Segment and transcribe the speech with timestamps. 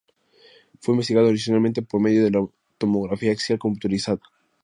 [0.79, 2.43] Fue investigado adicionalmente por medio de la
[2.79, 4.19] tomografía axial computarizada.